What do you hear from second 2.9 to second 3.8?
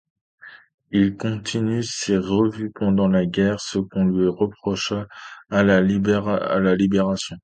la guerre, ce